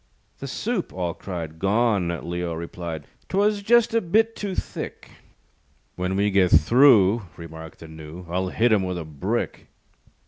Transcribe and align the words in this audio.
"The 0.39 0.47
soup," 0.47 0.91
all 0.91 1.13
cried. 1.13 1.59
"Gone," 1.59 2.07
Leo 2.27 2.55
replied, 2.55 3.05
"'Twas 3.29 3.61
just 3.61 3.93
a 3.93 4.01
bit 4.01 4.35
too 4.35 4.55
thick." 4.55 5.11
"When 5.95 6.15
we 6.15 6.31
get 6.31 6.49
through," 6.49 7.27
Remarked 7.37 7.77
the 7.81 7.87
Gnu, 7.87 8.25
"I'll 8.27 8.49
hit 8.49 8.71
him 8.73 8.81
with 8.81 8.97
a 8.97 9.05
brick." 9.05 9.67